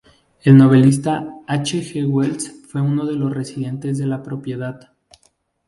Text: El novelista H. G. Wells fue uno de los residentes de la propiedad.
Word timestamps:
El 0.41 0.57
novelista 0.57 1.31
H. 1.45 1.79
G. 1.83 2.07
Wells 2.09 2.51
fue 2.67 2.81
uno 2.81 3.05
de 3.05 3.13
los 3.13 3.31
residentes 3.31 3.99
de 3.99 4.07
la 4.07 4.23
propiedad. 4.23 4.95